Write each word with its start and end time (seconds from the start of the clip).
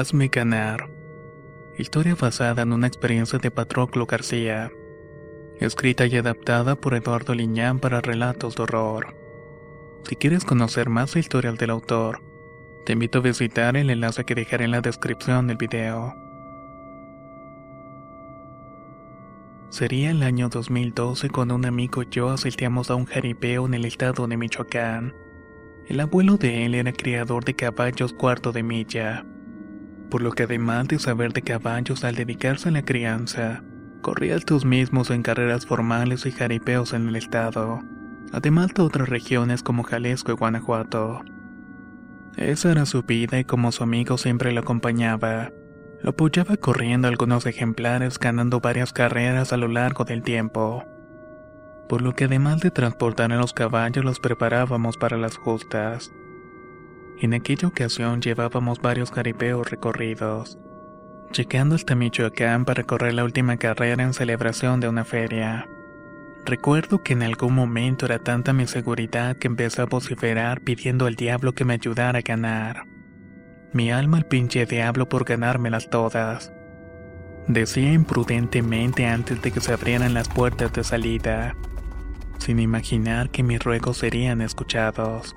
Hazme 0.00 0.28
ganar. 0.28 0.88
Historia 1.76 2.14
basada 2.14 2.62
en 2.62 2.72
una 2.72 2.86
experiencia 2.86 3.38
de 3.38 3.50
Patroclo 3.50 4.06
García. 4.06 4.72
Escrita 5.58 6.06
y 6.06 6.16
adaptada 6.16 6.74
por 6.74 6.94
Eduardo 6.94 7.34
Liñán 7.34 7.80
para 7.80 8.00
relatos 8.00 8.56
de 8.56 8.62
horror. 8.62 9.14
Si 10.08 10.16
quieres 10.16 10.46
conocer 10.46 10.88
más 10.88 11.14
la 11.14 11.20
historia 11.20 11.52
del 11.52 11.68
autor, 11.68 12.22
te 12.86 12.94
invito 12.94 13.18
a 13.18 13.20
visitar 13.20 13.76
el 13.76 13.90
enlace 13.90 14.24
que 14.24 14.34
dejaré 14.34 14.64
en 14.64 14.70
la 14.70 14.80
descripción 14.80 15.48
del 15.48 15.58
video. 15.58 16.14
Sería 19.68 20.12
el 20.12 20.22
año 20.22 20.48
2012 20.48 21.28
cuando 21.28 21.56
un 21.56 21.66
amigo 21.66 22.02
y 22.04 22.08
yo 22.10 22.30
asistíamos 22.30 22.90
a 22.90 22.94
un 22.94 23.04
jaripeo 23.04 23.66
en 23.66 23.74
el 23.74 23.84
estado 23.84 24.26
de 24.26 24.38
Michoacán. 24.38 25.14
El 25.88 26.00
abuelo 26.00 26.38
de 26.38 26.64
él 26.64 26.74
era 26.74 26.90
criador 26.90 27.44
de 27.44 27.52
caballos 27.52 28.14
cuarto 28.14 28.50
de 28.50 28.62
milla 28.62 29.26
por 30.10 30.22
lo 30.22 30.32
que 30.32 30.42
además 30.42 30.88
de 30.88 30.98
saber 30.98 31.32
de 31.32 31.42
caballos 31.42 32.04
al 32.04 32.16
dedicarse 32.16 32.68
a 32.68 32.72
la 32.72 32.84
crianza, 32.84 33.62
corría 34.02 34.36
estos 34.36 34.64
mismos 34.64 35.10
en 35.10 35.22
carreras 35.22 35.66
formales 35.66 36.26
y 36.26 36.32
jaripeos 36.32 36.92
en 36.92 37.08
el 37.08 37.16
estado, 37.16 37.80
además 38.32 38.74
de 38.74 38.82
otras 38.82 39.08
regiones 39.08 39.62
como 39.62 39.84
Jalisco 39.84 40.32
y 40.32 40.34
Guanajuato. 40.34 41.22
Esa 42.36 42.72
era 42.72 42.86
su 42.86 43.02
vida 43.02 43.38
y 43.38 43.44
como 43.44 43.72
su 43.72 43.82
amigo 43.82 44.18
siempre 44.18 44.52
lo 44.52 44.60
acompañaba, 44.60 45.50
lo 46.02 46.10
apoyaba 46.10 46.56
corriendo 46.56 47.08
algunos 47.08 47.44
ejemplares 47.46 48.18
ganando 48.18 48.60
varias 48.60 48.92
carreras 48.92 49.52
a 49.52 49.56
lo 49.56 49.68
largo 49.68 50.04
del 50.04 50.22
tiempo. 50.22 50.84
Por 51.88 52.02
lo 52.02 52.14
que 52.14 52.24
además 52.24 52.60
de 52.60 52.70
transportar 52.70 53.32
a 53.32 53.36
los 53.36 53.52
caballos 53.52 54.04
los 54.04 54.20
preparábamos 54.20 54.96
para 54.96 55.18
las 55.18 55.36
justas. 55.36 56.10
En 57.22 57.34
aquella 57.34 57.68
ocasión 57.68 58.22
llevábamos 58.22 58.80
varios 58.80 59.10
jaripeos 59.10 59.70
recorridos, 59.70 60.58
llegando 61.30 61.74
hasta 61.74 61.94
Michoacán 61.94 62.64
para 62.64 62.84
correr 62.84 63.12
la 63.12 63.24
última 63.24 63.58
carrera 63.58 64.02
en 64.02 64.14
celebración 64.14 64.80
de 64.80 64.88
una 64.88 65.04
feria. 65.04 65.68
Recuerdo 66.46 67.02
que 67.02 67.12
en 67.12 67.22
algún 67.22 67.54
momento 67.54 68.06
era 68.06 68.20
tanta 68.20 68.54
mi 68.54 68.66
seguridad 68.66 69.36
que 69.36 69.48
empecé 69.48 69.82
a 69.82 69.84
vociferar 69.84 70.62
pidiendo 70.62 71.04
al 71.04 71.14
diablo 71.14 71.52
que 71.52 71.66
me 71.66 71.74
ayudara 71.74 72.20
a 72.20 72.22
ganar. 72.22 72.86
Mi 73.74 73.92
alma 73.92 74.16
al 74.16 74.24
pinche 74.24 74.64
diablo 74.64 75.06
por 75.06 75.24
ganármelas 75.24 75.90
todas. 75.90 76.54
Decía 77.48 77.92
imprudentemente 77.92 79.04
antes 79.04 79.42
de 79.42 79.50
que 79.50 79.60
se 79.60 79.74
abrieran 79.74 80.14
las 80.14 80.30
puertas 80.30 80.72
de 80.72 80.84
salida, 80.84 81.54
sin 82.38 82.60
imaginar 82.60 83.28
que 83.28 83.42
mis 83.42 83.62
ruegos 83.62 83.98
serían 83.98 84.40
escuchados. 84.40 85.36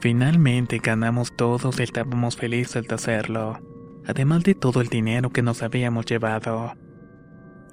Finalmente 0.00 0.78
ganamos 0.78 1.36
todos 1.36 1.78
y 1.78 1.82
estábamos 1.82 2.34
felices 2.34 2.88
de 2.88 2.94
hacerlo, 2.94 3.58
además 4.06 4.42
de 4.44 4.54
todo 4.54 4.80
el 4.80 4.88
dinero 4.88 5.28
que 5.28 5.42
nos 5.42 5.62
habíamos 5.62 6.06
llevado. 6.06 6.72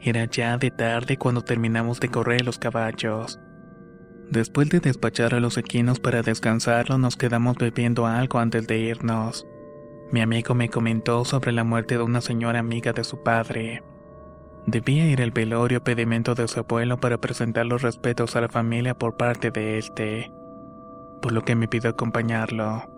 Era 0.02 0.26
ya 0.26 0.58
de 0.58 0.70
tarde 0.70 1.16
cuando 1.18 1.42
terminamos 1.42 2.02
de 2.02 2.10
correr 2.10 2.44
los 2.44 2.60
caballos. 2.60 3.40
Después 4.30 4.68
de 4.70 4.82
despachar 4.82 5.36
a 5.36 5.40
los 5.40 5.58
equinos 5.58 6.02
para 6.02 6.22
descansarlo, 6.22 6.98
nos 6.98 7.16
quedamos 7.16 7.56
bebiendo 7.56 8.06
algo 8.06 8.40
antes 8.40 8.68
de 8.68 8.78
irnos. 8.78 9.48
Mi 10.12 10.20
amigo 10.20 10.54
me 10.54 10.68
comentó 10.68 11.24
sobre 11.24 11.54
la 11.54 11.64
muerte 11.64 11.96
de 11.96 12.04
una 12.04 12.20
señora 12.20 12.60
amiga 12.60 12.92
de 12.92 13.06
su 13.06 13.24
padre. 13.24 13.84
Debía 14.66 15.08
ir 15.08 15.22
al 15.22 15.32
velorio 15.32 15.82
pedimento 15.82 16.36
de 16.36 16.50
su 16.50 16.60
abuelo 16.60 17.00
para 17.00 17.22
presentar 17.22 17.66
los 17.66 17.84
respetos 17.84 18.36
a 18.36 18.42
la 18.42 18.50
familia 18.50 18.98
por 18.98 19.16
parte 19.16 19.50
de 19.50 19.78
este 19.78 20.30
por 21.22 21.32
lo 21.32 21.44
que 21.44 21.56
me 21.56 21.68
pidió 21.68 21.90
acompañarlo. 21.90 22.90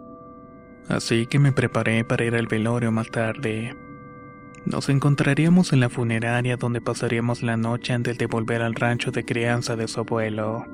Así 0.88 1.28
que 1.28 1.40
me 1.40 1.52
preparé 1.52 2.04
para 2.04 2.26
ir 2.26 2.36
al 2.36 2.48
velorio 2.48 2.92
más 2.92 3.10
tarde. 3.10 3.76
Nos 4.66 4.90
encontraríamos 4.90 5.72
en 5.72 5.80
la 5.80 5.90
funeraria 5.90 6.58
donde 6.58 6.82
pasaríamos 6.82 7.44
la 7.44 7.58
noche 7.58 7.94
antes 7.94 8.18
de 8.18 8.26
volver 8.26 8.62
al 8.62 8.76
rancho 8.76 9.12
de 9.12 9.24
crianza 9.24 9.76
de 9.76 9.88
su 9.88 10.02
abuelo. 10.02 10.66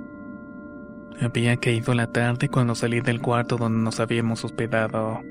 Había 1.22 1.56
caído 1.58 1.94
la 1.94 2.12
tarde 2.12 2.50
cuando 2.50 2.76
salí 2.76 3.00
del 3.00 3.22
cuarto 3.22 3.58
donde 3.58 3.80
nos 3.80 4.00
habíamos 4.00 4.44
hospedado. 4.44 5.22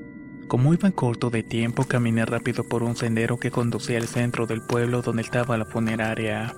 Como 0.47 0.73
iba 0.73 0.91
corto 0.91 1.29
de 1.29 1.43
tiempo, 1.43 1.85
caminé 1.85 2.25
rápido 2.25 2.63
por 2.63 2.83
un 2.83 2.95
sendero 2.95 3.37
que 3.37 3.51
conducía 3.51 3.97
al 3.97 4.07
centro 4.07 4.45
del 4.45 4.61
pueblo 4.61 5.01
donde 5.01 5.23
estaba 5.23 5.57
la 5.57 5.65
funeraria. 5.65 6.53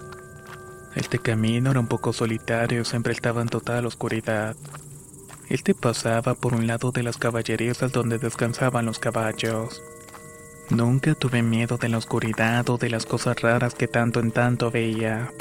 Este 0.95 1.19
camino 1.19 1.71
era 1.71 1.79
un 1.79 1.87
poco 1.87 2.11
solitario 2.11 2.81
y 2.81 2.85
siempre 2.85 3.13
estaba 3.13 3.41
en 3.41 3.49
total 3.49 3.85
oscuridad. 3.85 4.55
Este 5.49 5.73
pasaba 5.73 6.35
por 6.35 6.53
un 6.53 6.67
lado 6.67 6.91
de 6.91 7.03
las 7.03 7.17
caballerizas 7.17 7.93
donde 7.93 8.17
descansaban 8.17 8.85
los 8.85 8.99
caballos. 8.99 9.81
Nunca 10.69 11.15
tuve 11.15 11.41
miedo 11.41 11.77
de 11.77 11.87
la 11.87 11.97
oscuridad 11.97 12.69
o 12.69 12.77
de 12.77 12.89
las 12.89 13.05
cosas 13.05 13.41
raras 13.41 13.73
que 13.73 13.87
tanto 13.87 14.19
en 14.19 14.31
tanto 14.31 14.69
veía. 14.71 15.31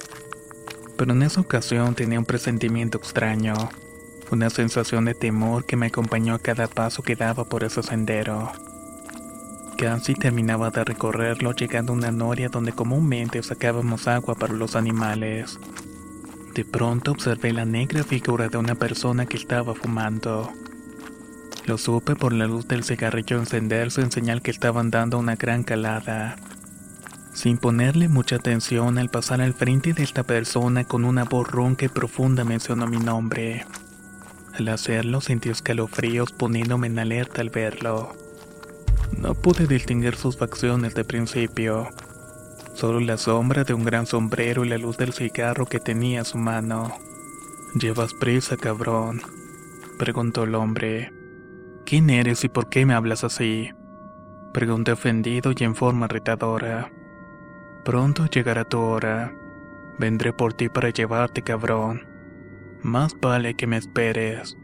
Pero 0.96 1.12
en 1.12 1.24
esa 1.24 1.40
ocasión 1.40 1.96
tenía 1.96 2.20
un 2.20 2.24
presentimiento 2.24 2.98
extraño, 2.98 3.54
una 4.30 4.48
sensación 4.48 5.06
de 5.06 5.14
temor 5.14 5.66
que 5.66 5.76
me 5.76 5.86
acompañó 5.86 6.34
a 6.34 6.38
cada 6.38 6.68
paso 6.68 7.02
que 7.02 7.16
daba 7.16 7.44
por 7.44 7.64
ese 7.64 7.82
sendero. 7.82 8.52
Casi 9.76 10.14
terminaba 10.14 10.70
de 10.70 10.84
recorrerlo 10.84 11.50
llegando 11.50 11.92
a 11.92 11.96
una 11.96 12.12
noria 12.12 12.48
donde 12.48 12.72
comúnmente 12.72 13.42
sacábamos 13.42 14.06
agua 14.06 14.36
para 14.36 14.52
los 14.52 14.76
animales. 14.76 15.58
De 16.56 16.64
pronto 16.64 17.10
observé 17.10 17.52
la 17.52 17.66
negra 17.66 18.02
figura 18.02 18.48
de 18.48 18.56
una 18.56 18.74
persona 18.74 19.26
que 19.26 19.36
estaba 19.36 19.74
fumando. 19.74 20.50
Lo 21.66 21.76
supe 21.76 22.16
por 22.16 22.32
la 22.32 22.46
luz 22.46 22.66
del 22.66 22.82
cigarrillo 22.82 23.36
encenderse 23.36 24.00
en 24.00 24.10
señal 24.10 24.40
que 24.40 24.52
estaban 24.52 24.90
dando 24.90 25.18
una 25.18 25.36
gran 25.36 25.64
calada. 25.64 26.36
Sin 27.34 27.58
ponerle 27.58 28.08
mucha 28.08 28.36
atención 28.36 28.96
al 28.96 29.10
pasar 29.10 29.42
al 29.42 29.52
frente 29.52 29.92
de 29.92 30.02
esta 30.02 30.22
persona 30.22 30.84
con 30.84 31.04
una 31.04 31.24
voz 31.24 31.46
ronca 31.46 31.84
y 31.84 31.88
profunda 31.88 32.42
mencionó 32.42 32.86
mi 32.86 32.96
nombre. 32.96 33.66
Al 34.54 34.68
hacerlo 34.68 35.20
sentí 35.20 35.50
escalofríos 35.50 36.32
poniéndome 36.32 36.86
en 36.86 36.98
alerta 36.98 37.42
al 37.42 37.50
verlo. 37.50 38.16
No 39.14 39.34
pude 39.34 39.66
distinguir 39.66 40.16
sus 40.16 40.38
facciones 40.38 40.94
de 40.94 41.04
principio 41.04 41.90
solo 42.76 43.00
la 43.00 43.16
sombra 43.16 43.64
de 43.64 43.72
un 43.72 43.84
gran 43.84 44.04
sombrero 44.04 44.62
y 44.64 44.68
la 44.68 44.76
luz 44.76 44.98
del 44.98 45.14
cigarro 45.14 45.64
que 45.64 45.80
tenía 45.80 46.20
a 46.20 46.24
su 46.24 46.36
mano. 46.36 46.92
¿Llevas 47.74 48.12
prisa, 48.12 48.58
cabrón? 48.58 49.22
preguntó 49.98 50.44
el 50.44 50.54
hombre. 50.54 51.10
¿Quién 51.86 52.10
eres 52.10 52.44
y 52.44 52.50
por 52.50 52.68
qué 52.68 52.84
me 52.84 52.92
hablas 52.92 53.24
así? 53.24 53.70
Pregunté 54.52 54.92
ofendido 54.92 55.52
y 55.56 55.64
en 55.64 55.74
forma 55.74 56.06
retadora. 56.06 56.92
Pronto 57.84 58.26
llegará 58.26 58.64
tu 58.64 58.78
hora. 58.78 59.32
Vendré 59.98 60.34
por 60.34 60.52
ti 60.52 60.68
para 60.68 60.90
llevarte, 60.90 61.40
cabrón. 61.40 62.06
Más 62.82 63.18
vale 63.18 63.54
que 63.54 63.66
me 63.66 63.78
esperes. 63.78 64.58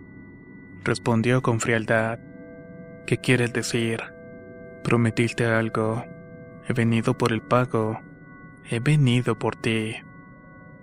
Respondió 0.84 1.40
con 1.40 1.60
frialdad. 1.60 2.18
¿Qué 3.06 3.16
quieres 3.16 3.54
decir? 3.54 4.02
Prometiste 4.84 5.46
algo. 5.46 6.04
He 6.68 6.72
venido 6.72 7.16
por 7.16 7.32
el 7.32 7.42
pago. 7.42 8.00
He 8.70 8.80
venido 8.80 9.38
por 9.38 9.56
ti. 9.56 9.96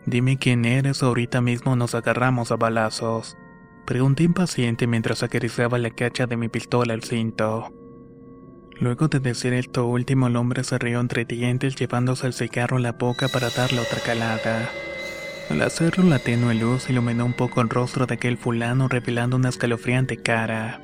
Dime 0.05 0.37
quién 0.37 0.65
eres 0.65 1.03
ahorita 1.03 1.41
mismo 1.41 1.75
nos 1.75 1.95
agarramos 1.95 2.51
a 2.51 2.55
balazos. 2.55 3.37
Pregunté 3.85 4.23
impaciente 4.23 4.87
mientras 4.87 5.23
acariciaba 5.23 5.77
la 5.77 5.89
cacha 5.89 6.27
de 6.27 6.37
mi 6.37 6.49
pistola 6.49 6.93
al 6.93 7.03
cinto. 7.03 7.73
Luego 8.79 9.07
de 9.07 9.19
decir 9.19 9.53
esto 9.53 9.85
último, 9.87 10.27
el 10.27 10.35
hombre 10.35 10.63
se 10.63 10.77
rió 10.77 10.99
entre 10.99 11.25
dientes 11.25 11.75
llevándose 11.75 12.27
el 12.27 12.33
cigarro 12.33 12.77
en 12.77 12.83
la 12.83 12.93
boca 12.93 13.27
para 13.27 13.49
darle 13.49 13.79
otra 13.79 13.99
calada. 13.99 14.69
Al 15.49 15.61
hacerlo, 15.61 16.03
la 16.05 16.19
tenue 16.19 16.55
luz 16.55 16.89
iluminó 16.89 17.25
un 17.25 17.33
poco 17.33 17.61
el 17.61 17.69
rostro 17.69 18.05
de 18.05 18.13
aquel 18.13 18.37
fulano 18.37 18.87
revelando 18.87 19.35
una 19.35 19.49
escalofriante 19.49 20.17
cara. 20.17 20.81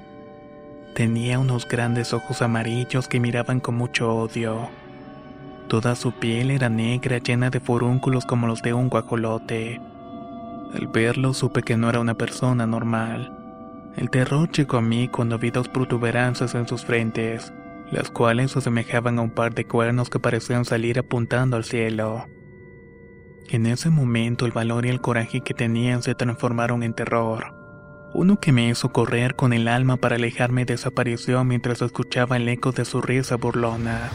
Tenía 0.93 1.39
unos 1.39 1.67
grandes 1.67 2.13
ojos 2.13 2.41
amarillos 2.41 3.07
que 3.07 3.19
miraban 3.19 3.59
con 3.59 3.75
mucho 3.75 4.13
odio. 4.13 4.69
Toda 5.67 5.95
su 5.95 6.11
piel 6.11 6.51
era 6.51 6.69
negra 6.69 7.17
llena 7.17 7.49
de 7.49 7.59
forúnculos 7.59 8.25
como 8.25 8.45
los 8.45 8.61
de 8.61 8.73
un 8.73 8.89
guajolote. 8.89 9.81
Al 10.73 10.87
verlo 10.87 11.33
supe 11.33 11.63
que 11.63 11.75
no 11.75 11.89
era 11.89 11.99
una 11.99 12.13
persona 12.13 12.67
normal. 12.67 13.31
El 13.97 14.09
terror 14.09 14.51
llegó 14.51 14.77
a 14.77 14.81
mí 14.81 15.07
cuando 15.07 15.39
vi 15.39 15.49
dos 15.49 15.67
protuberancias 15.69 16.53
en 16.53 16.67
sus 16.67 16.85
frentes, 16.85 17.51
las 17.91 18.11
cuales 18.11 18.51
se 18.51 18.59
asemejaban 18.59 19.17
a 19.17 19.21
un 19.21 19.31
par 19.31 19.55
de 19.55 19.65
cuernos 19.65 20.09
que 20.09 20.19
parecían 20.19 20.65
salir 20.65 20.99
apuntando 20.99 21.55
al 21.57 21.63
cielo. 21.63 22.25
En 23.49 23.65
ese 23.65 23.89
momento 23.89 24.45
el 24.45 24.51
valor 24.51 24.85
y 24.85 24.89
el 24.89 25.01
coraje 25.01 25.41
que 25.41 25.53
tenían 25.53 26.03
se 26.03 26.13
transformaron 26.13 26.83
en 26.83 26.93
terror. 26.93 27.53
Uno 28.13 28.39
que 28.39 28.51
me 28.51 28.69
hizo 28.69 28.91
correr 28.91 29.35
con 29.35 29.51
el 29.51 29.67
alma 29.67 29.97
para 29.97 30.15
alejarme 30.15 30.65
desapareció 30.65 31.43
mientras 31.43 31.81
escuchaba 31.81 32.37
el 32.37 32.47
eco 32.49 32.71
de 32.71 32.85
su 32.85 33.01
risa 33.01 33.35
burlona. 33.35 34.09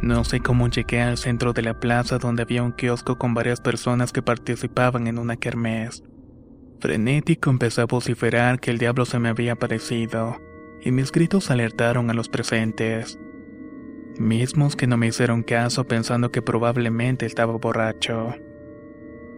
No 0.00 0.24
sé 0.24 0.40
cómo 0.40 0.68
llegué 0.68 1.02
al 1.02 1.18
centro 1.18 1.52
de 1.52 1.62
la 1.62 1.78
plaza 1.78 2.18
donde 2.18 2.42
había 2.42 2.62
un 2.62 2.72
kiosco 2.72 3.18
con 3.18 3.34
varias 3.34 3.60
personas 3.60 4.12
que 4.12 4.22
participaban 4.22 5.06
en 5.06 5.18
una 5.18 5.36
kermés. 5.36 6.02
Frenético 6.80 7.50
empecé 7.50 7.82
a 7.82 7.86
vociferar 7.86 8.58
que 8.58 8.70
el 8.70 8.78
diablo 8.78 9.04
se 9.04 9.18
me 9.18 9.28
había 9.28 9.52
aparecido, 9.52 10.40
y 10.80 10.90
mis 10.90 11.12
gritos 11.12 11.50
alertaron 11.50 12.10
a 12.10 12.14
los 12.14 12.28
presentes. 12.28 13.18
Mismos 14.18 14.76
que 14.76 14.86
no 14.86 14.96
me 14.96 15.06
hicieron 15.08 15.42
caso 15.42 15.84
pensando 15.84 16.32
que 16.32 16.42
probablemente 16.42 17.26
estaba 17.26 17.56
borracho. 17.56 18.34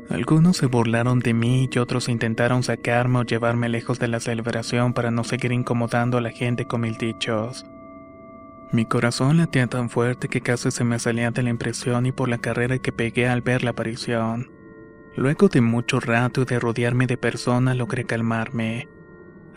Algunos 0.08 0.58
se 0.58 0.66
burlaron 0.66 1.20
de 1.20 1.34
mí 1.34 1.68
y 1.70 1.78
otros 1.78 2.08
intentaron 2.08 2.62
sacarme 2.62 3.18
o 3.18 3.22
llevarme 3.24 3.68
lejos 3.68 3.98
de 3.98 4.08
la 4.08 4.20
celebración 4.20 4.92
para 4.92 5.10
no 5.10 5.24
seguir 5.24 5.52
incomodando 5.52 6.18
a 6.18 6.20
la 6.20 6.30
gente 6.30 6.66
con 6.66 6.82
mil 6.82 6.96
dichos. 6.96 7.64
Mi 8.74 8.86
corazón 8.86 9.36
latía 9.36 9.68
tan 9.68 9.88
fuerte 9.88 10.26
que 10.26 10.40
casi 10.40 10.72
se 10.72 10.82
me 10.82 10.98
salía 10.98 11.30
de 11.30 11.44
la 11.44 11.50
impresión 11.50 12.06
y 12.06 12.12
por 12.12 12.28
la 12.28 12.38
carrera 12.38 12.76
que 12.78 12.90
pegué 12.90 13.28
al 13.28 13.40
ver 13.40 13.62
la 13.62 13.70
aparición. 13.70 14.50
Luego 15.14 15.46
de 15.48 15.60
mucho 15.60 16.00
rato 16.00 16.42
y 16.42 16.44
de 16.44 16.58
rodearme 16.58 17.06
de 17.06 17.16
personas 17.16 17.76
logré 17.76 18.02
calmarme, 18.02 18.88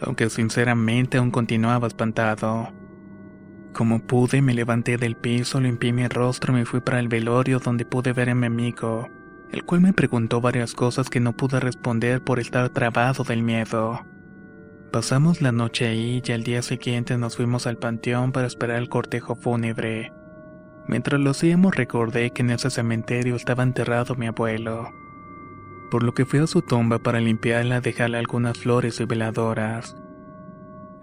aunque 0.01 0.29
sinceramente 0.29 1.17
aún 1.17 1.31
continuaba 1.31 1.87
espantado. 1.87 2.71
Como 3.73 4.05
pude, 4.05 4.43
me 4.43 4.53
levanté 4.53 4.97
del 4.97 5.15
piso, 5.15 5.59
limpié 5.59 5.93
mi 5.93 6.07
rostro 6.07 6.53
y 6.53 6.57
me 6.57 6.65
fui 6.65 6.81
para 6.81 6.99
el 6.99 7.07
velorio 7.07 7.57
donde 7.57 7.85
pude 7.85 8.13
ver 8.13 8.29
a 8.29 8.35
mi 8.35 8.45
amigo, 8.45 9.09
el 9.51 9.63
cual 9.63 9.81
me 9.81 9.93
preguntó 9.93 10.41
varias 10.41 10.75
cosas 10.75 11.09
que 11.09 11.19
no 11.19 11.35
pude 11.35 11.59
responder 11.59 12.23
por 12.23 12.39
estar 12.39 12.69
trabado 12.69 13.23
del 13.23 13.41
miedo. 13.41 13.99
Pasamos 14.91 15.41
la 15.41 15.51
noche 15.51 15.85
ahí 15.85 16.21
y 16.25 16.31
al 16.31 16.43
día 16.43 16.61
siguiente 16.61 17.17
nos 17.17 17.35
fuimos 17.35 17.67
al 17.67 17.77
panteón 17.77 18.31
para 18.31 18.47
esperar 18.47 18.77
el 18.77 18.87
cortejo 18.87 19.35
fúnebre. 19.35 20.13
Mientras 20.87 21.19
lo 21.19 21.31
hacíamos 21.31 21.75
recordé 21.75 22.31
que 22.31 22.41
en 22.41 22.51
ese 22.51 22.69
cementerio 22.69 23.35
estaba 23.35 23.63
enterrado 23.63 24.15
mi 24.15 24.27
abuelo. 24.27 24.89
Por 25.91 26.03
lo 26.03 26.13
que 26.13 26.25
fui 26.25 26.39
a 26.39 26.47
su 26.47 26.61
tumba 26.61 26.99
para 26.99 27.19
limpiarla, 27.19 27.81
dejarle 27.81 28.17
algunas 28.17 28.57
flores 28.57 28.99
y 29.01 29.05
veladoras. 29.05 29.97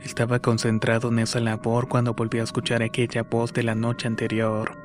Estaba 0.00 0.38
concentrado 0.38 1.10
en 1.10 1.18
esa 1.18 1.40
labor 1.40 1.86
cuando 1.86 2.14
volví 2.14 2.38
a 2.38 2.44
escuchar 2.44 2.82
aquella 2.82 3.22
voz 3.22 3.52
de 3.52 3.64
la 3.64 3.74
noche 3.74 4.08
anterior. 4.08 4.78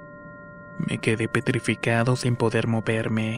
Me 0.87 0.97
quedé 0.97 1.29
petrificado 1.29 2.17
sin 2.17 2.35
poder 2.35 2.67
moverme. 2.67 3.37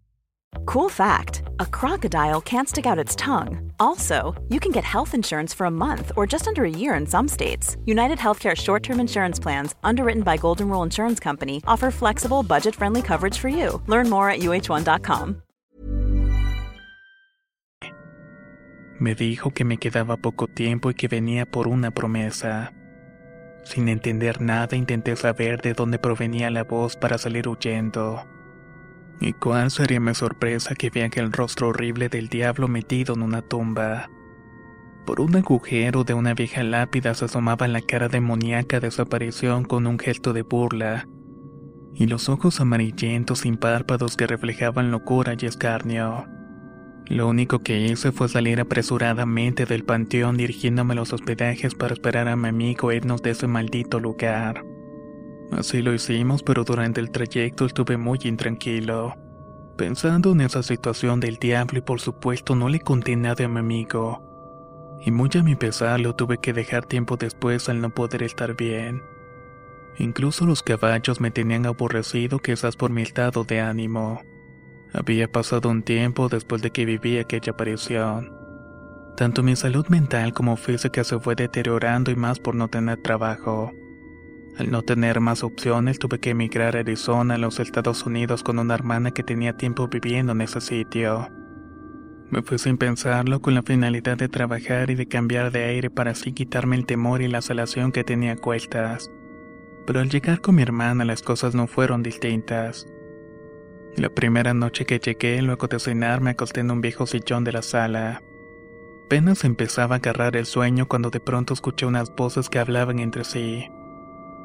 Cool 0.65 0.89
fact 0.89 1.43
a 1.59 1.65
crocodile 1.65 2.41
can't 2.41 2.69
stick 2.69 2.85
out 2.85 2.99
its 2.99 3.15
tongue. 3.15 3.71
Also, 3.79 4.33
you 4.49 4.59
can 4.59 4.71
get 4.71 4.83
health 4.83 5.13
insurance 5.13 5.53
for 5.53 5.65
a 5.65 5.71
month 5.71 6.11
or 6.15 6.27
just 6.27 6.47
under 6.47 6.63
a 6.63 6.69
year 6.69 6.93
in 6.95 7.05
some 7.05 7.27
states. 7.27 7.77
United 7.85 8.19
Healthcare 8.19 8.55
short 8.55 8.83
term 8.83 8.99
insurance 8.99 9.39
plans, 9.39 9.75
underwritten 9.83 10.23
by 10.23 10.37
Golden 10.37 10.69
Rule 10.69 10.83
Insurance 10.83 11.19
Company, 11.19 11.61
offer 11.67 11.91
flexible, 11.91 12.43
budget 12.43 12.75
friendly 12.75 13.01
coverage 13.01 13.37
for 13.37 13.49
you. 13.49 13.81
Learn 13.87 14.09
more 14.09 14.29
at 14.29 14.39
uh1.com. 14.39 15.41
Me 18.99 19.15
dijo 19.15 19.51
que 19.51 19.65
me 19.65 19.77
quedaba 19.77 20.17
poco 20.17 20.45
tiempo 20.45 20.91
y 20.91 20.93
que 20.93 21.07
venía 21.07 21.47
por 21.47 21.67
una 21.67 21.89
promesa. 21.89 22.71
Sin 23.63 23.89
entender 23.89 24.41
nada 24.41 24.75
intenté 24.75 25.15
saber 25.15 25.59
de 25.61 25.73
dónde 25.73 25.97
provenía 25.97 26.51
la 26.51 26.63
voz 26.63 26.97
para 26.97 27.17
salir 27.17 27.47
huyendo. 27.47 28.23
¿Y 29.23 29.33
cuál 29.33 29.69
sería 29.69 29.99
mi 29.99 30.15
sorpresa 30.15 30.73
que 30.73 30.89
vi 30.89 31.01
aquel 31.01 31.31
rostro 31.31 31.67
horrible 31.67 32.09
del 32.09 32.27
diablo 32.27 32.67
metido 32.67 33.13
en 33.13 33.21
una 33.21 33.43
tumba? 33.43 34.09
Por 35.05 35.21
un 35.21 35.35
agujero 35.35 36.03
de 36.03 36.15
una 36.15 36.33
vieja 36.33 36.63
lápida 36.63 37.13
se 37.13 37.25
asomaba 37.25 37.67
la 37.67 37.81
cara 37.81 38.07
demoníaca 38.07 38.79
de 38.79 38.89
su 38.89 39.03
aparición 39.03 39.63
con 39.63 39.85
un 39.85 39.99
gesto 39.99 40.33
de 40.33 40.41
burla, 40.41 41.07
y 41.93 42.07
los 42.07 42.29
ojos 42.29 42.61
amarillentos 42.61 43.39
sin 43.39 43.57
párpados 43.57 44.17
que 44.17 44.25
reflejaban 44.25 44.89
locura 44.89 45.35
y 45.39 45.45
escarnio. 45.45 46.25
Lo 47.05 47.27
único 47.27 47.59
que 47.59 47.79
hice 47.79 48.11
fue 48.11 48.27
salir 48.27 48.59
apresuradamente 48.59 49.67
del 49.67 49.83
panteón 49.83 50.35
dirigiéndome 50.35 50.93
a 50.93 50.95
los 50.95 51.13
hospedajes 51.13 51.75
para 51.75 51.93
esperar 51.93 52.27
a 52.27 52.35
mi 52.35 52.47
amigo 52.47 52.91
irnos 52.91 53.21
de 53.21 53.31
ese 53.31 53.45
maldito 53.45 53.99
lugar. 53.99 54.63
Así 55.51 55.81
lo 55.81 55.93
hicimos, 55.93 56.43
pero 56.43 56.63
durante 56.63 57.01
el 57.01 57.11
trayecto 57.11 57.65
estuve 57.65 57.97
muy 57.97 58.19
intranquilo, 58.23 59.15
pensando 59.77 60.31
en 60.31 60.41
esa 60.41 60.63
situación 60.63 61.19
del 61.19 61.37
diablo 61.37 61.79
y 61.79 61.81
por 61.81 61.99
supuesto 61.99 62.55
no 62.55 62.69
le 62.69 62.79
conté 62.79 63.15
nada 63.15 63.45
a 63.45 63.47
mi 63.49 63.59
amigo. 63.59 64.97
Y 65.03 65.11
muy 65.11 65.29
a 65.37 65.43
mi 65.43 65.55
pesar 65.55 65.99
lo 65.99 66.15
tuve 66.15 66.37
que 66.37 66.53
dejar 66.53 66.85
tiempo 66.85 67.17
después 67.17 67.67
al 67.67 67.81
no 67.81 67.89
poder 67.89 68.23
estar 68.23 68.55
bien. 68.55 69.03
Incluso 69.97 70.45
los 70.45 70.63
caballos 70.63 71.19
me 71.19 71.31
tenían 71.31 71.65
aborrecido 71.65 72.39
quizás 72.39 72.77
por 72.77 72.91
mi 72.91 73.01
estado 73.01 73.43
de 73.43 73.59
ánimo. 73.59 74.21
Había 74.93 75.29
pasado 75.29 75.69
un 75.69 75.83
tiempo 75.83 76.29
después 76.29 76.61
de 76.61 76.71
que 76.71 76.85
viví 76.85 77.17
aquella 77.17 77.51
aparición. 77.51 78.33
Tanto 79.17 79.43
mi 79.43 79.55
salud 79.55 79.87
mental 79.87 80.33
como 80.33 80.55
física 80.55 81.03
se 81.03 81.19
fue 81.19 81.35
deteriorando 81.35 82.09
y 82.09 82.15
más 82.15 82.39
por 82.39 82.55
no 82.55 82.69
tener 82.69 83.01
trabajo. 83.01 83.71
Al 84.61 84.69
no 84.69 84.83
tener 84.83 85.21
más 85.21 85.43
opciones 85.43 85.97
tuve 85.97 86.19
que 86.19 86.29
emigrar 86.29 86.77
a 86.77 86.81
Arizona, 86.81 87.33
a 87.33 87.37
los 87.39 87.59
Estados 87.59 88.05
Unidos, 88.05 88.43
con 88.43 88.59
una 88.59 88.75
hermana 88.75 89.09
que 89.09 89.23
tenía 89.23 89.57
tiempo 89.57 89.87
viviendo 89.87 90.33
en 90.33 90.41
ese 90.41 90.61
sitio. 90.61 91.29
Me 92.29 92.43
fui 92.43 92.59
sin 92.59 92.77
pensarlo 92.77 93.41
con 93.41 93.55
la 93.55 93.63
finalidad 93.63 94.17
de 94.17 94.29
trabajar 94.29 94.91
y 94.91 94.95
de 94.95 95.07
cambiar 95.07 95.51
de 95.51 95.63
aire 95.63 95.89
para 95.89 96.11
así 96.11 96.31
quitarme 96.31 96.75
el 96.75 96.85
temor 96.85 97.23
y 97.23 97.27
la 97.27 97.41
salación 97.41 97.91
que 97.91 98.03
tenía 98.03 98.33
a 98.33 98.35
cuestas. 98.35 99.09
Pero 99.87 99.99
al 99.99 100.09
llegar 100.09 100.41
con 100.41 100.53
mi 100.53 100.61
hermana 100.61 101.05
las 101.05 101.23
cosas 101.23 101.55
no 101.55 101.65
fueron 101.65 102.03
distintas. 102.03 102.85
La 103.97 104.09
primera 104.09 104.53
noche 104.53 104.85
que 104.85 104.99
llegué, 104.99 105.41
luego 105.41 105.69
de 105.69 105.79
cenar, 105.79 106.21
me 106.21 106.29
acosté 106.29 106.59
en 106.59 106.69
un 106.69 106.81
viejo 106.81 107.07
sillón 107.07 107.43
de 107.43 107.53
la 107.53 107.63
sala. 107.63 108.21
Apenas 109.07 109.43
empezaba 109.43 109.95
a 109.95 109.97
agarrar 109.97 110.35
el 110.35 110.45
sueño 110.45 110.87
cuando 110.87 111.09
de 111.09 111.19
pronto 111.19 111.55
escuché 111.55 111.87
unas 111.87 112.13
voces 112.15 112.47
que 112.47 112.59
hablaban 112.59 112.99
entre 112.99 113.23
sí. 113.23 113.67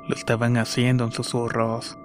Lo 0.09 0.15
estaban 0.15 0.57
haciendo 0.57 1.05
en 1.05 1.13
susurros. 1.13 1.99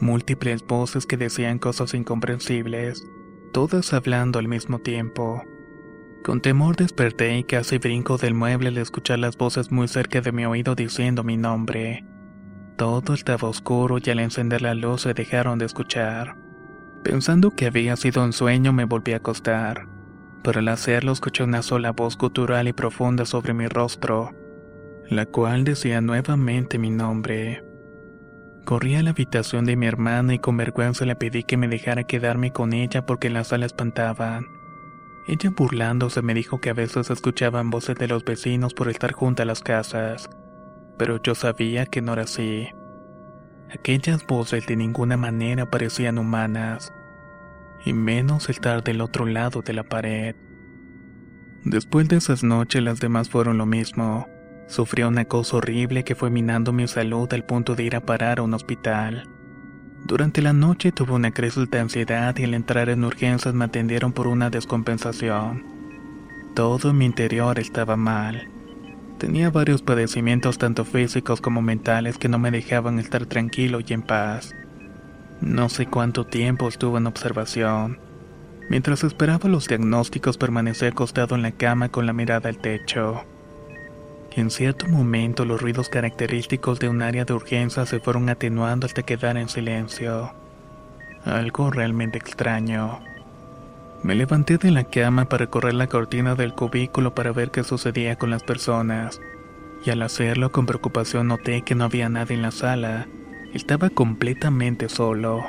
Múltiples 0.00 0.66
voces 0.66 1.06
que 1.06 1.16
decían 1.16 1.58
cosas 1.58 1.94
incomprensibles, 1.94 3.06
todas 3.52 3.92
hablando 3.92 4.38
al 4.38 4.48
mismo 4.48 4.80
tiempo. 4.80 5.42
Con 6.24 6.40
temor 6.40 6.74
desperté 6.74 7.38
y 7.38 7.44
casi 7.44 7.78
brinco 7.78 8.18
del 8.18 8.34
mueble 8.34 8.68
al 8.68 8.78
escuchar 8.78 9.20
las 9.20 9.36
voces 9.36 9.70
muy 9.70 9.86
cerca 9.86 10.20
de 10.20 10.32
mi 10.32 10.44
oído 10.44 10.74
diciendo 10.74 11.22
mi 11.22 11.36
nombre. 11.36 12.04
Todo 12.76 13.14
estaba 13.14 13.48
oscuro 13.48 13.98
y 14.04 14.10
al 14.10 14.18
encender 14.18 14.60
la 14.60 14.74
luz 14.74 15.02
se 15.02 15.14
dejaron 15.14 15.58
de 15.58 15.66
escuchar. 15.66 16.36
Pensando 17.04 17.52
que 17.52 17.66
había 17.66 17.94
sido 17.96 18.24
un 18.24 18.32
sueño 18.32 18.72
me 18.72 18.84
volví 18.84 19.12
a 19.12 19.18
acostar, 19.18 19.86
pero 20.42 20.58
al 20.58 20.66
hacerlo 20.66 21.12
escuché 21.12 21.44
una 21.44 21.62
sola 21.62 21.92
voz 21.92 22.18
gutural 22.18 22.66
y 22.66 22.72
profunda 22.72 23.24
sobre 23.24 23.54
mi 23.54 23.68
rostro, 23.68 24.34
la 25.08 25.26
cual 25.26 25.64
decía 25.64 26.00
nuevamente 26.00 26.78
mi 26.78 26.90
nombre. 26.90 27.62
Corrí 28.64 28.96
a 28.96 29.02
la 29.02 29.10
habitación 29.10 29.64
de 29.64 29.76
mi 29.76 29.86
hermana 29.86 30.34
y 30.34 30.38
con 30.38 30.56
vergüenza 30.56 31.04
le 31.04 31.14
pedí 31.16 31.44
que 31.44 31.56
me 31.56 31.68
dejara 31.68 32.04
quedarme 32.04 32.52
con 32.52 32.72
ella 32.72 33.06
porque 33.06 33.30
la 33.30 33.44
sala 33.44 33.66
espantaban. 33.66 34.44
Ella 35.28 35.50
burlándose 35.50 36.22
me 36.22 36.34
dijo 36.34 36.60
que 36.60 36.70
a 36.70 36.74
veces 36.74 37.10
escuchaban 37.10 37.70
voces 37.70 37.96
de 37.96 38.08
los 38.08 38.24
vecinos 38.24 38.74
por 38.74 38.88
estar 38.88 39.12
junto 39.12 39.42
a 39.42 39.46
las 39.46 39.60
casas 39.60 40.28
pero 40.96 41.20
yo 41.22 41.34
sabía 41.34 41.86
que 41.86 42.02
no 42.02 42.14
era 42.14 42.22
así. 42.22 42.68
Aquellas 43.72 44.26
voces 44.26 44.66
de 44.66 44.76
ninguna 44.76 45.16
manera 45.16 45.70
parecían 45.70 46.18
humanas, 46.18 46.92
y 47.84 47.92
menos 47.92 48.48
estar 48.48 48.82
del 48.82 49.00
otro 49.00 49.26
lado 49.26 49.62
de 49.62 49.72
la 49.72 49.82
pared. 49.82 50.34
Después 51.64 52.08
de 52.08 52.16
esas 52.16 52.42
noches 52.42 52.82
las 52.82 53.00
demás 53.00 53.28
fueron 53.28 53.58
lo 53.58 53.66
mismo. 53.66 54.28
Sufrí 54.68 55.04
una 55.04 55.24
cosa 55.24 55.58
horrible 55.58 56.02
que 56.02 56.14
fue 56.14 56.28
minando 56.28 56.72
mi 56.72 56.88
salud 56.88 57.32
al 57.32 57.44
punto 57.44 57.74
de 57.74 57.84
ir 57.84 57.96
a 57.96 58.00
parar 58.00 58.40
a 58.40 58.42
un 58.42 58.52
hospital. 58.52 59.28
Durante 60.04 60.42
la 60.42 60.52
noche 60.52 60.92
tuve 60.92 61.12
una 61.12 61.32
crisis 61.32 61.70
de 61.70 61.78
ansiedad 61.78 62.36
y 62.36 62.44
al 62.44 62.54
entrar 62.54 62.88
en 62.88 63.04
urgencias 63.04 63.54
me 63.54 63.64
atendieron 63.64 64.12
por 64.12 64.26
una 64.26 64.50
descompensación. 64.50 65.64
Todo 66.54 66.92
mi 66.92 67.04
interior 67.04 67.58
estaba 67.58 67.96
mal. 67.96 68.48
Tenía 69.18 69.50
varios 69.50 69.82
padecimientos 69.82 70.58
tanto 70.58 70.84
físicos 70.84 71.40
como 71.40 71.62
mentales 71.62 72.18
que 72.18 72.28
no 72.28 72.38
me 72.38 72.50
dejaban 72.50 72.98
estar 72.98 73.26
tranquilo 73.26 73.80
y 73.86 73.92
en 73.92 74.02
paz. 74.02 74.54
No 75.40 75.68
sé 75.68 75.86
cuánto 75.86 76.24
tiempo 76.24 76.68
estuve 76.68 76.98
en 76.98 77.06
observación. 77.06 77.98
Mientras 78.68 79.04
esperaba 79.04 79.48
los 79.48 79.68
diagnósticos 79.68 80.38
permanecí 80.38 80.86
acostado 80.86 81.34
en 81.34 81.42
la 81.42 81.52
cama 81.52 81.88
con 81.88 82.04
la 82.04 82.12
mirada 82.12 82.48
al 82.48 82.58
techo. 82.58 83.24
En 84.36 84.50
cierto 84.50 84.86
momento 84.86 85.46
los 85.46 85.62
ruidos 85.62 85.88
característicos 85.88 86.78
de 86.78 86.90
un 86.90 87.00
área 87.00 87.24
de 87.24 87.32
urgencia 87.32 87.86
se 87.86 88.00
fueron 88.00 88.28
atenuando 88.28 88.84
hasta 88.84 89.02
quedar 89.02 89.38
en 89.38 89.48
silencio. 89.48 90.34
Algo 91.24 91.70
realmente 91.70 92.18
extraño. 92.18 93.00
Me 94.02 94.14
levanté 94.14 94.58
de 94.58 94.70
la 94.70 94.84
cama 94.84 95.24
para 95.24 95.46
correr 95.46 95.72
la 95.72 95.86
cortina 95.86 96.34
del 96.34 96.52
cubículo 96.52 97.14
para 97.14 97.32
ver 97.32 97.50
qué 97.50 97.64
sucedía 97.64 98.16
con 98.16 98.28
las 98.28 98.42
personas, 98.42 99.22
y 99.86 99.90
al 99.90 100.02
hacerlo 100.02 100.52
con 100.52 100.66
preocupación 100.66 101.28
noté 101.28 101.62
que 101.62 101.74
no 101.74 101.84
había 101.84 102.10
nadie 102.10 102.36
en 102.36 102.42
la 102.42 102.50
sala, 102.50 103.06
estaba 103.54 103.88
completamente 103.88 104.90
solo. 104.90 105.46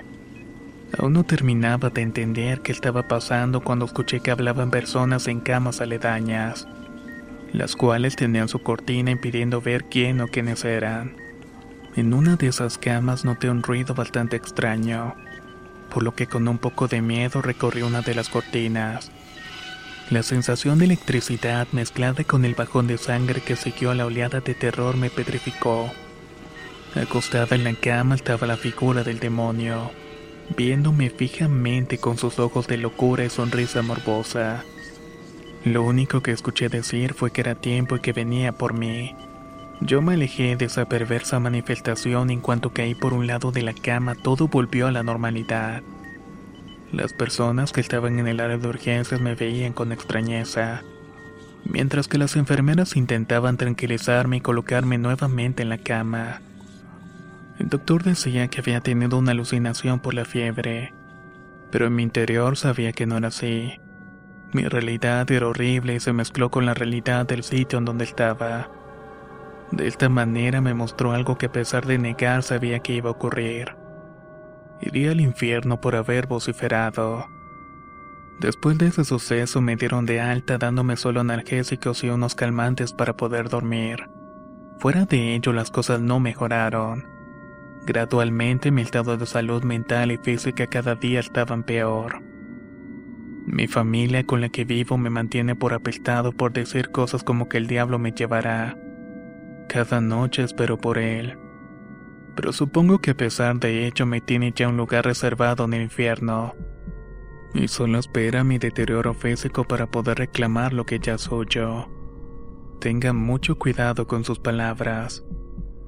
Aún 0.98 1.12
no 1.12 1.25
terminaba 1.25 1.89
de 1.89 2.03
entender 2.03 2.62
qué 2.62 2.72
estaba 2.72 3.10
pasando 3.10 3.60
cuando 3.60 3.84
escuché 3.84 4.22
que 4.22 4.32
hablaban 4.32 4.72
personas 4.72 5.27
en 5.27 5.41
camas 5.41 5.82
aledañas, 5.82 6.70
las 7.54 7.75
cuales 7.75 8.16
tenían 8.16 8.50
su 8.50 8.60
cortina 8.60 9.12
impidiendo 9.12 9.62
ver 9.62 9.86
quién 9.86 10.22
o 10.22 10.27
quiénes 10.27 10.66
eran. 10.66 11.16
En 11.96 12.13
una 12.13 12.36
de 12.36 12.48
esas 12.48 12.77
camas 12.77 13.25
noté 13.25 13.50
un 13.50 13.63
ruido 13.63 13.96
bastante 13.96 14.36
extraño 14.36 15.16
por 15.89 16.04
lo 16.04 16.13
que 16.13 16.27
con 16.27 16.48
un 16.48 16.58
poco 16.58 16.88
de 16.88 17.01
miedo 17.01 17.42
recorrí 17.42 17.82
una 17.82 18.01
de 18.01 18.16
las 18.16 18.30
cortinas. 18.30 19.12
La 20.10 20.24
sensación 20.24 20.80
de 20.80 20.86
electricidad 20.86 21.68
mezclada 21.72 22.24
con 22.24 22.46
el 22.46 22.56
bajón 22.56 22.88
de 22.88 22.98
sangre 22.98 23.42
que 23.42 23.56
siguió 23.56 23.92
a 23.92 23.96
la 23.96 24.06
oleada 24.06 24.39
de 24.39 24.54
terror 24.54 24.96
me 24.96 25.10
petrificó. 25.10 25.92
Acostada 26.96 27.56
en 27.56 27.63
la 27.63 27.74
cama 27.74 28.16
estaba 28.16 28.48
la 28.48 28.58
figura 28.58 29.04
del 29.04 29.20
demonio, 29.20 29.92
viéndome 30.56 31.10
fijamente 31.10 31.98
con 31.98 32.18
sus 32.18 32.39
ojos 32.39 32.68
de 32.68 32.77
locura 32.77 33.25
y 33.25 33.30
sonrisa 33.30 33.82
morbosa. 33.82 34.63
Lo 35.67 35.83
único 35.83 36.21
que 36.21 36.31
escuché 36.31 36.69
decir 36.69 37.13
fue 37.13 37.31
que 37.31 37.41
era 37.41 37.53
tiempo 37.53 37.97
y 37.97 38.00
que 38.00 38.13
venía 38.13 38.53
por 38.53 38.74
mí. 38.74 39.15
Yo 39.81 40.01
me 40.01 40.13
alejé 40.13 40.55
de 40.55 40.65
esa 40.65 40.86
perversa 40.86 41.41
manifestación 41.41 42.29
en 42.29 42.39
cuanto 42.39 42.71
caí 42.71 42.95
por 42.95 43.13
un 43.13 43.27
lado 43.27 43.51
de 43.51 43.63
la 43.63 43.74
cama 43.74 44.15
todo 44.15 44.47
volvió 44.47 44.88
a 44.88 44.93
la 44.93 45.03
normalidad. 45.03 45.83
Las 46.93 47.12
personas 47.12 47.74
que 47.74 47.81
estaban 47.81 48.17
en 48.17 48.27
el 48.27 48.39
área 48.39 48.57
de 48.57 48.67
urgencias 48.67 49.19
me 49.19 49.36
veían 49.36 49.74
con 49.74 49.91
extrañeza, 49.91 50.83
mientras 51.65 52.07
que 52.07 52.17
las 52.17 52.38
enfermeras 52.38 52.95
intentaban 52.95 53.57
tranquilizarme 53.57 54.38
y 54.38 54.41
colocarme 54.41 54.97
nuevamente 54.97 55.63
en 55.63 55.69
la 55.69 55.79
cama. 55.79 56.39
El 57.59 57.67
doctor 57.67 58.03
decía 58.03 58.47
que 58.47 58.62
había 58.62 58.79
tenido 58.79 59.17
una 59.17 59.31
alucinación 59.31 60.00
por 60.00 60.13
la 60.13 60.24
fiebre, 60.24 60.93
pero 61.71 61.88
en 61.88 61.95
mi 61.95 62.03
interior 62.03 62.55
sabía 62.55 62.93
que 62.93 63.05
no 63.05 63.17
era 63.17 63.27
así. 63.27 63.74
Mi 64.54 64.63
realidad 64.63 65.30
era 65.30 65.48
horrible 65.48 65.96
y 65.96 66.00
se 66.00 66.13
mezcló 66.13 66.50
con 66.50 66.66
la 66.66 66.74
realidad 66.74 67.25
del 67.25 67.44
sitio 67.44 67.80
en 67.80 67.86
donde 67.86 68.06
estaba. 68.06 68.70
De 69.72 69.88
esta 69.88 70.08
manera 70.08 70.62
me 70.62 70.74
mostró 70.74 71.12
algo 71.12 71.38
que 71.38 71.48
a 71.48 71.51
pesar 71.51 71.86
de 71.86 71.98
negar 71.98 72.44
sabía 72.44 72.80
que 72.80 72.94
iba 72.94 73.10
a 73.10 73.13
ocurrir. 73.13 73.75
Iría 74.82 75.12
al 75.12 75.20
infierno 75.20 75.82
por 75.82 75.96
haber 75.96 76.27
vociferado. 76.27 77.25
Después 78.39 78.77
de 78.77 78.88
ese 78.88 79.04
suceso 79.04 79.62
me 79.62 79.75
dieron 79.75 80.06
de 80.06 80.22
alta 80.22 80.58
dándome 80.58 80.96
solo 80.96 81.20
analgésicos 81.20 82.04
y 82.04 82.10
unos 82.10 82.36
calmantes 82.36 82.94
para 82.94 83.18
poder 83.18 83.50
dormir. 83.50 84.10
Fuera 84.80 85.06
de 85.06 85.36
ello 85.36 85.51
las 85.54 85.72
cosas 85.72 86.00
no 86.01 86.20
mejoraron. 86.20 87.06
Gradualmente 87.86 88.70
mi 88.70 88.84
estado 88.84 89.18
de 89.18 89.25
salud 89.25 89.63
mental 89.63 90.12
y 90.12 90.18
física 90.18 90.68
cada 90.68 90.96
día 90.96 91.20
estaban 91.20 91.63
peor. 91.63 92.22
Mi 93.48 93.66
familia 93.66 94.25
con 94.25 94.42
la 94.42 94.50
que 94.50 94.66
vivo 94.66 94.98
me 94.98 95.10
mantiene 95.10 95.56
por 95.56 95.74
apestado 95.74 96.34
por 96.34 96.51
decir 96.51 96.92
cosas 96.92 97.24
como 97.24 97.48
que 97.48 97.56
el 97.58 97.68
diablo 97.68 97.98
me 97.98 98.12
llevará. 98.12 98.77
Cada 99.70 100.01
noche 100.01 100.44
espero 100.44 100.77
por 100.77 100.98
él. 100.98 101.38
Pero 102.36 102.51
supongo 102.51 103.00
que 103.00 103.12
a 103.12 103.18
pesar 103.18 103.58
de 103.58 103.88
ello 103.88 104.06
me 104.06 104.20
tiene 104.20 104.51
ya 104.54 104.68
un 104.68 104.75
lugar 104.75 105.06
reservado 105.06 105.63
en 105.63 105.75
el 105.75 105.84
infierno. 105.84 106.56
Y 107.54 107.70
solo 107.70 108.00
espera 108.00 108.44
mi 108.44 108.58
deterioro 108.58 109.13
físico 109.13 109.63
para 109.63 109.88
poder 109.88 110.18
reclamar 110.18 110.74
lo 110.74 110.86
que 110.86 111.00
ya 111.00 111.18
soy 111.18 111.46
yo. 111.50 111.89
Tengan 112.82 113.16
mucho 113.16 113.58
cuidado 113.58 114.08
con 114.08 114.25
sus 114.25 114.39
palabras. 114.39 115.24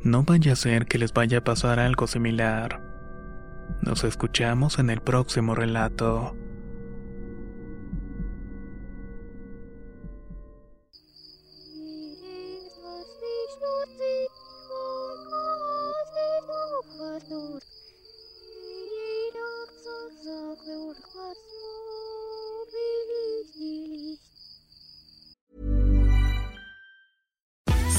No 0.01 0.24
vaya 0.24 0.54
a 0.54 0.56
ser 0.56 0.86
que 0.86 0.98
les 0.98 1.12
vaya 1.12 1.39
a 1.39 1.44
pasar 1.44 1.78
algo 1.78 2.08
similar. 2.08 2.82
Nos 3.82 4.06
escuchamos 4.06 4.80
en 4.80 4.89
el 4.89 5.01
próximo 5.01 5.56
relato. 5.56 6.38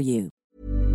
for 0.00 0.04
you. 0.04 0.89